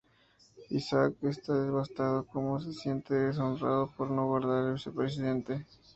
[0.71, 5.63] Isaak está devastado como se siente deshonrado por no guardar el vicepresidente.